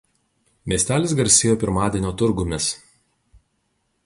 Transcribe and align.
Miestelis 0.71 1.13
garsėjo 1.19 1.59
pirmadienio 1.65 2.15
turgumis. 2.23 2.75